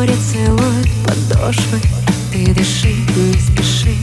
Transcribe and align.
море 0.00 0.16
целует 0.32 0.88
подошвы. 1.04 1.78
Ты 2.32 2.54
дыши, 2.54 2.94
не 3.16 3.34
спеши, 3.34 3.94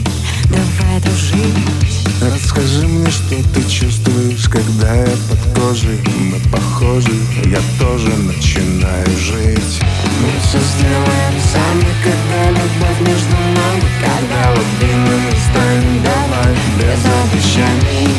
давай 0.44 1.00
дружить. 1.00 1.98
Расскажи 2.22 2.86
мне, 2.86 3.10
что 3.10 3.34
ты 3.52 3.62
чувствуешь, 3.68 4.48
когда 4.48 4.94
я 4.94 5.16
под 5.28 5.60
кожей. 5.60 5.98
Мы 6.20 6.38
похожи, 6.52 7.10
я 7.46 7.58
тоже 7.80 8.10
начинаю 8.14 9.06
жить. 9.18 9.80
Мы 10.20 10.30
все 10.40 10.58
сделаем 10.58 11.34
сами, 11.52 11.88
когда 12.04 12.50
любовь 12.50 13.00
между 13.00 13.36
нами. 13.58 13.88
Когда 14.00 14.54
любимыми 14.54 15.34
станем, 15.50 16.02
давай, 16.04 16.54
без 16.78 17.02
обещаний. 17.18 18.14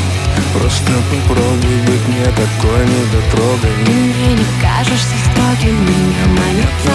Просто 0.54 0.92
попробуй 1.12 1.78
быть 1.86 2.08
мне 2.08 2.26
такой 2.26 2.86
недотрогой 2.86 3.72
Ты 3.86 3.92
мне 3.92 4.34
не 4.34 4.46
кажешься 4.60 5.14
строгим, 5.32 5.76
меня 5.76 6.26
манит 6.28 6.89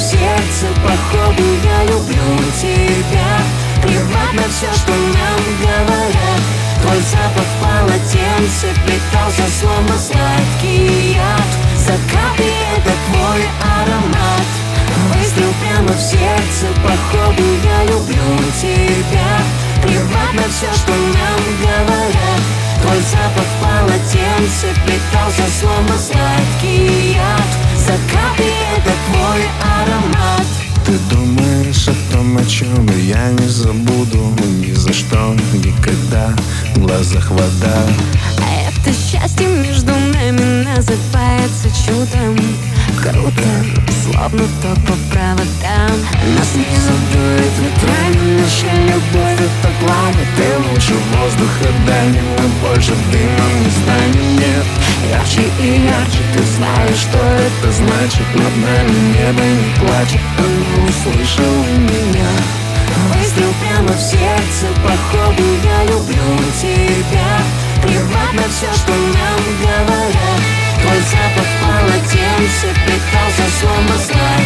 в 0.00 0.02
сердце, 0.02 0.66
походу 0.82 1.44
я 1.62 1.84
люблю 1.84 2.30
тебя. 2.58 3.30
Плевать 3.82 4.32
на 4.32 4.48
все, 4.48 4.72
что 4.72 4.92
нам 4.92 5.40
говорят. 5.60 6.42
Твой 6.80 7.00
запах 7.00 7.44
в 7.44 7.56
полотенце 7.60 8.68
питался 8.86 9.44
словно 9.60 9.98
сладкий 9.98 11.12
яд. 11.12 11.50
За 11.76 11.92
капли 12.12 12.52
это 12.76 12.92
твой 13.06 13.42
аромат. 13.60 14.48
Выстрел 15.12 15.52
прямо 15.60 15.92
в 15.92 16.00
сердце, 16.00 16.66
походу 16.82 17.44
я 17.62 17.84
люблю 17.92 18.38
тебя. 18.60 19.30
Плевать 19.82 20.34
на 20.34 20.48
все, 20.48 20.72
что 20.72 20.92
нам 20.92 21.40
говорят 21.60 21.99
думаешь 32.30 32.30
о 32.30 32.30
том, 32.30 32.36
о 32.36 32.44
чем 32.44 32.90
я 32.98 33.30
не 33.30 33.48
забуду 33.48 34.34
Ни 34.58 34.72
за 34.72 34.92
что, 34.92 35.34
никогда, 35.54 36.34
в 36.74 36.80
глазах 36.80 37.30
вода. 37.30 37.86
А 38.38 38.68
это 38.68 38.92
счастье 38.92 39.46
между 39.46 39.92
нами 39.92 40.64
называется 40.64 41.68
чудом. 41.84 42.36
Круто, 43.02 43.48
словно 44.02 44.44
ток 44.62 44.76
по 44.86 44.94
проводам 45.10 45.96
Нас 46.36 46.54
не 46.54 46.76
задует 46.76 47.52
ветрами, 47.60 48.40
наша 48.40 48.72
любовь 48.82 49.40
это 49.40 49.70
пламя 49.80 50.26
Ты 50.36 50.70
лучше 50.70 50.94
воздуха 51.14 51.72
дай 51.86 52.08
мы 52.08 52.68
больше 52.68 52.92
дымом 53.10 53.62
не 53.62 53.70
станем, 53.70 54.36
нет 54.36 54.59
Ярче 55.08 55.42
и 55.60 55.86
ярче, 55.86 56.22
ты 56.34 56.42
знаешь, 56.44 56.98
что 56.98 57.18
это 57.18 57.72
значит? 57.72 58.26
Над 58.34 58.56
нами 58.56 59.16
небо 59.16 59.42
не 59.42 59.74
плачет, 59.78 60.20
оно 60.38 60.86
услышало 60.88 61.64
меня. 61.78 62.30
Выстрел 63.14 63.52
прямо 63.62 63.92
в 63.92 64.00
сердце, 64.00 64.66
походу 64.82 65.42
я 65.64 65.84
люблю 65.84 66.38
тебя. 66.60 67.30
Плевать 67.82 68.32
на 68.34 68.42
все, 68.50 68.72
что 68.74 68.92
нам 68.92 69.40
говорят. 69.62 70.40
Твой 70.82 71.00
запах 71.00 71.48
полотенце. 71.62 72.68
Питался 72.86 73.46
словно 73.60 73.96
сладкий 73.98 74.39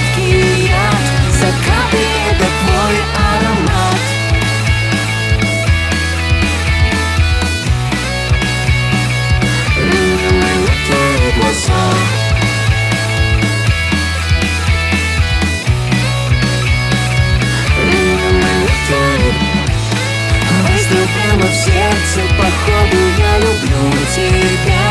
в 21.47 21.55
сердце 21.55 22.21
Походу 22.39 22.99
я 23.19 23.39
люблю 23.39 23.91
тебя. 24.15 24.85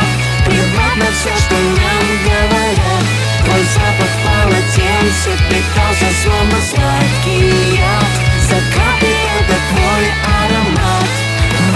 Плевать 0.45 1.13
все, 1.15 1.29
что 1.37 1.55
нам 1.55 2.05
говорят 2.25 3.03
Твой 3.45 3.63
запах 3.63 4.11
в 4.11 4.23
полотенце 4.25 5.31
Питался 5.49 6.09
словно 6.23 6.59
сладкий 6.61 7.75
яд. 7.75 8.23
Закаты— 8.49 9.07
это 9.39 9.55
твой 9.69 10.05
аромат. 10.43 11.09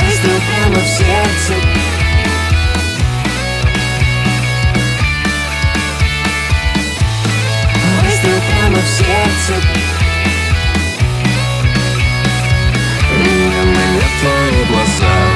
Выстрел 0.01 0.39
прямо 0.47 0.79
в 0.79 0.87
сердце. 0.87 1.53
Выстрел 8.03 8.41
прямо 8.49 8.77
в 8.77 8.87
сердце. 8.87 10.06
sun. 14.99 15.26